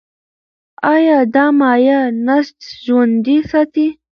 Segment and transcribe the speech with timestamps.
[0.93, 3.87] ایا دا مایع نسج ژوندی ساتي؟